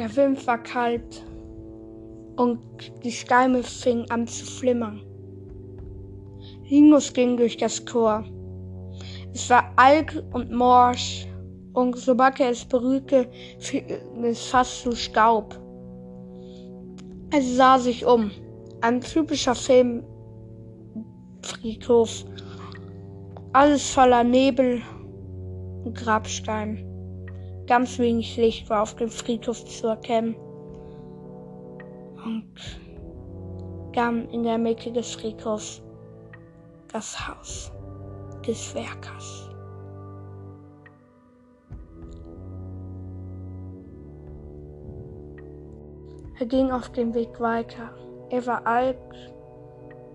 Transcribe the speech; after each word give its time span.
Der 0.00 0.16
Wind 0.16 0.44
war 0.46 0.56
kalt 0.56 1.26
und 2.36 2.58
die 3.04 3.12
Steine 3.12 3.62
fingen 3.62 4.10
an 4.10 4.26
zu 4.26 4.46
flimmern. 4.46 5.02
Linus 6.70 7.12
ging 7.12 7.36
durch 7.36 7.58
das 7.58 7.84
Tor. 7.84 8.24
Es 9.34 9.50
war 9.50 9.70
alt 9.76 10.24
und 10.32 10.52
morsch 10.52 11.26
und 11.74 11.98
sobald 11.98 12.40
er 12.40 12.48
es 12.48 12.64
berührte, 12.64 13.28
fiel 13.58 13.84
es 14.22 14.46
fast 14.46 14.80
zu 14.80 14.92
Staub. 14.92 15.54
Er 17.30 17.42
sah 17.42 17.78
sich 17.78 18.06
um. 18.06 18.30
Ein 18.80 19.02
typischer 19.02 19.54
Filmfriedhof. 19.54 22.24
Alles 23.52 23.90
voller 23.90 24.24
Nebel 24.24 24.80
und 25.84 25.94
Grabstein. 25.94 26.89
Ganz 27.70 28.00
wenig 28.00 28.36
Licht 28.36 28.68
war 28.68 28.82
auf 28.82 28.96
dem 28.96 29.08
Friedhof 29.08 29.64
zu 29.64 29.86
erkennen. 29.86 30.34
Und 32.24 32.52
dann 33.92 34.28
in 34.30 34.42
der 34.42 34.58
Mitte 34.58 34.90
des 34.90 35.14
Friedhofs 35.14 35.80
das 36.92 37.28
Haus 37.28 37.70
des 38.44 38.74
Werkers. 38.74 39.48
Er 46.40 46.46
ging 46.46 46.72
auf 46.72 46.88
dem 46.90 47.14
Weg 47.14 47.38
weiter. 47.38 47.94
Er 48.30 48.44
war 48.48 48.66
alt 48.66 48.98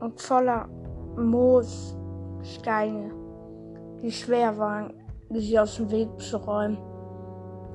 und 0.00 0.20
voller 0.20 0.68
Moossteine, 1.16 3.10
die 4.02 4.12
schwer 4.12 4.58
waren, 4.58 4.92
sie 5.30 5.58
aus 5.58 5.76
dem 5.76 5.90
Weg 5.90 6.10
zu 6.18 6.36
räumen. 6.36 6.97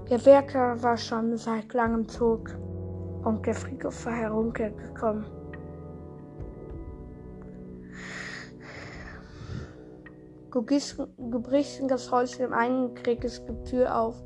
Der 0.09 0.25
Werker 0.25 0.81
war 0.83 0.97
schon 0.97 1.37
seit 1.37 1.73
langem 1.73 2.05
tot 2.07 2.55
und 3.23 3.45
der 3.45 3.53
Friedhof 3.53 4.05
war 4.05 4.13
heruntergekommen. 4.13 5.25
In 11.79 11.87
das 11.87 12.11
Häuschen 12.11 12.45
im 12.45 12.53
Eingang, 12.53 12.93
kriegst 12.95 13.43
die 13.47 13.69
Tür 13.69 13.97
auf 13.97 14.21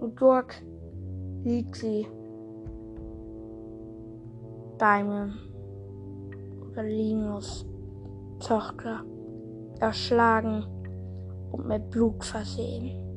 und 0.00 0.20
dort 0.20 0.62
liegt 1.44 1.76
sie. 1.76 2.06
Beine 4.78 5.34
oder 6.70 6.82
Linus 6.84 7.66
Tochter 8.38 9.04
erschlagen 9.80 10.64
und 11.50 11.66
mit 11.66 11.90
Blut 11.90 12.24
versehen. 12.24 13.07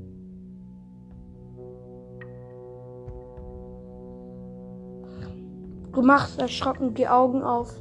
Du 5.93 6.01
machst 6.01 6.39
erschrocken 6.39 6.93
die 6.93 7.07
Augen 7.07 7.43
auf 7.43 7.73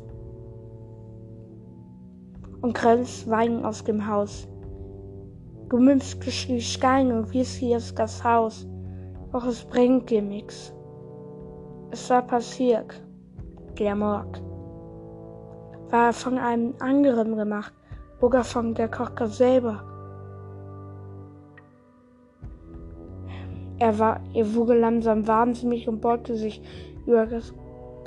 und 2.61 2.75
grenzt 2.75 3.29
Wein 3.31 3.65
aus 3.65 3.85
dem 3.85 4.07
Haus. 4.07 4.49
Du 5.69 5.79
nimmst 5.79 6.19
die 6.49 6.61
Steine 6.61 7.19
und 7.19 7.33
wirst 7.33 7.57
hier 7.57 7.79
das 7.95 8.25
Haus, 8.25 8.67
doch 9.33 9.47
es 9.47 9.65
bringt 9.65 10.11
dir 10.11 10.23
nichts. 10.23 10.75
Es 11.93 12.11
war 12.11 12.23
passiert, 12.23 13.01
der 13.79 13.95
Mord. 13.95 14.43
War 15.91 16.13
von 16.13 16.39
einem 16.39 16.75
anderen 16.81 17.37
gemacht, 17.37 17.73
oder 18.21 18.45
von 18.45 18.75
der 18.75 18.89
Kocher 18.89 19.29
selber. 19.29 19.83
Er, 23.79 23.99
war, 23.99 24.21
er 24.35 24.55
wurde 24.55 24.79
langsam 24.79 25.27
wahnsinnig 25.27 25.89
und 25.89 26.01
beugte 26.01 26.37
sich 26.37 26.61
über 27.07 27.25
das 27.27 27.55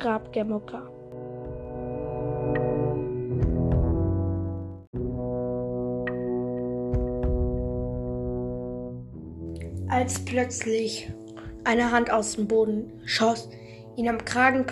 Grab 0.03 0.33
der 0.33 0.43
Mutter. 0.43 0.81
Als 9.87 10.25
plötzlich 10.25 11.09
eine 11.63 11.89
Hand 11.89 12.11
aus 12.11 12.35
dem 12.35 12.49
Boden 12.49 12.91
schoss, 13.05 13.49
ihn 13.95 14.09
am 14.09 14.17
Kragen 14.25 14.65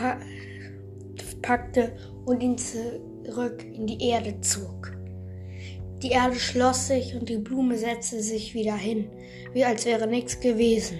packte 1.41 1.95
und 2.25 2.43
ihn 2.43 2.57
zurück 2.57 3.63
in 3.63 3.87
die 3.87 4.05
Erde 4.05 4.41
zog. 4.41 4.91
Die 6.03 6.09
Erde 6.11 6.35
schloss 6.35 6.89
sich 6.89 7.15
und 7.15 7.29
die 7.29 7.37
Blume 7.37 7.77
setzte 7.77 8.19
sich 8.19 8.53
wieder 8.53 8.75
hin, 8.75 9.09
wie 9.53 9.63
als 9.63 9.85
wäre 9.85 10.07
nichts 10.07 10.41
gewesen. 10.41 10.97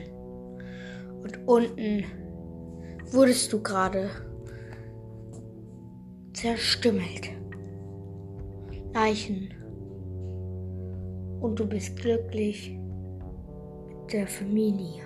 Und 1.22 1.38
unten 1.48 2.06
wurdest 3.12 3.52
du 3.52 3.62
gerade 3.62 4.10
zerstümmelt. 6.42 7.30
Leichen. 8.94 9.54
Und 11.40 11.60
du 11.60 11.68
bist 11.68 11.96
glücklich 11.98 12.80
mit 13.88 14.12
der 14.12 14.26
Familie, 14.26 15.04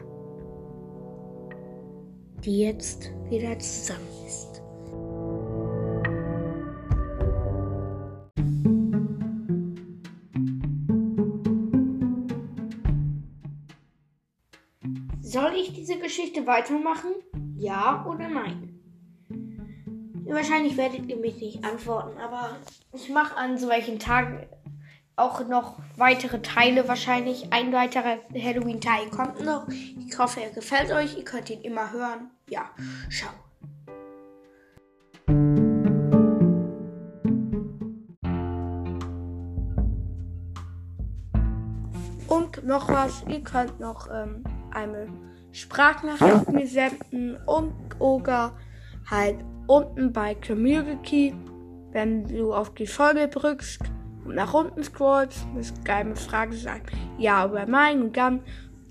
die 2.45 2.59
jetzt 2.59 3.11
wieder 3.29 3.59
zusammen 3.59 4.07
ist. 4.25 4.61
Soll 15.21 15.51
ich 15.57 15.73
diese 15.73 15.99
Geschichte 15.99 16.47
weitermachen? 16.47 17.11
Ja 17.57 18.05
oder 18.07 18.29
nein? 18.29 18.74
Wahrscheinlich 20.27 20.75
werdet 20.75 21.07
ihr 21.07 21.17
mich 21.17 21.39
nicht 21.39 21.63
antworten, 21.63 22.19
aber 22.19 22.57
ich 22.93 23.09
mache 23.09 23.37
an 23.37 23.57
solchen 23.57 23.99
Tagen 23.99 24.47
auch 25.15 25.47
noch 25.47 25.77
weitere 25.97 26.41
Teile 26.41 26.87
wahrscheinlich. 26.87 27.53
Ein 27.53 27.71
weiterer 27.71 28.17
Halloween-Teil 28.33 29.09
kommt 29.11 29.43
noch. 29.45 29.67
Ich 29.69 30.17
hoffe, 30.17 30.41
er 30.41 30.49
gefällt 30.49 30.91
euch. 30.91 31.17
Ihr 31.17 31.23
könnt 31.23 31.49
ihn 31.49 31.61
immer 31.61 31.91
hören. 31.91 32.31
Ja, 32.49 32.69
ciao. 33.09 33.31
Und 42.27 42.65
noch 42.65 42.89
was, 42.89 43.23
ihr 43.29 43.41
könnt 43.41 43.79
noch 43.79 44.09
ähm, 44.11 44.43
eine 44.71 45.07
Sprachnachricht 45.51 46.49
mir 46.49 46.67
senden 46.67 47.37
und 47.45 47.73
oder 47.99 48.57
halt 49.09 49.37
unten 49.67 50.11
bei 50.13 50.35
Community, 50.35 51.33
wenn 51.91 52.25
du 52.27 52.53
auf 52.53 52.73
die 52.73 52.87
Folge 52.87 53.27
drückst 53.27 53.81
und 54.25 54.35
nach 54.35 54.53
unten 54.53 54.83
scrollst, 54.83 55.47
muss 55.53 55.73
geile 55.83 56.15
Frage 56.15 56.55
sein. 56.55 56.81
Ja 57.17 57.49
oder 57.49 57.65
nein 57.65 58.01
und 58.01 58.17
dann 58.17 58.41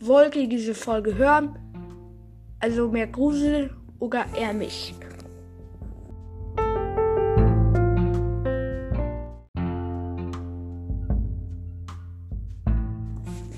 wollt 0.00 0.36
ihr 0.36 0.48
diese 0.48 0.74
Folge 0.74 1.16
hören, 1.16 1.56
also 2.60 2.88
mehr 2.88 3.06
Grusel 3.06 3.70
oder 3.98 4.24
eher 4.38 4.52
nicht. 4.52 4.94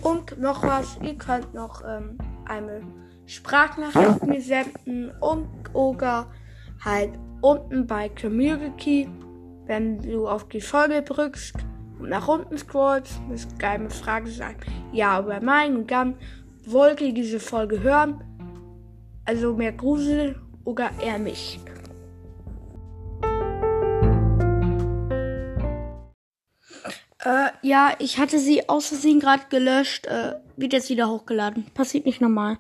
Und 0.03 0.41
noch 0.41 0.63
was, 0.63 0.99
ihr 1.03 1.17
könnt 1.17 1.53
noch 1.53 1.83
ähm, 1.85 2.17
eine 2.45 2.83
Sprachnachricht 3.27 4.25
mir 4.25 4.41
senden 4.41 5.11
und 5.21 5.49
oder 5.73 6.27
halt 6.85 7.13
unten 7.41 7.87
bei 7.87 8.09
Community, 8.09 9.09
wenn 9.67 10.01
du 10.01 10.29
auf 10.29 10.49
die 10.49 10.61
Folge 10.61 11.03
drückst 11.03 11.55
und 11.99 12.11
nach 12.11 12.29
unten 12.29 12.57
scrollst, 12.59 13.21
muss 13.29 13.47
geile 13.59 13.91
Frage 13.91 14.31
sein. 14.31 14.57
Ja 14.93 15.23
oder 15.23 15.41
nein 15.41 15.77
und 15.77 15.91
dann 15.91 16.17
wollt 16.65 17.01
ihr 17.01 17.13
diese 17.13 17.41
Folge 17.41 17.81
hören, 17.83 18.23
also 19.25 19.55
mehr 19.55 19.73
Grusel 19.73 20.41
oder 20.65 20.91
eher 21.01 21.19
nicht. 21.19 21.61
Äh, 27.27 27.51
ja, 27.63 27.93
ich 27.99 28.19
hatte 28.19 28.39
sie 28.39 28.69
aus 28.69 28.87
Versehen 28.87 29.19
gerade 29.19 29.43
gelöscht. 29.51 30.07
Äh, 30.07 30.37
wird 30.57 30.73
jetzt 30.73 30.91
wieder 30.91 31.11
hochgeladen. 31.11 31.67
Passiert 31.75 32.07
nicht 32.07 32.21
normal. 32.21 32.55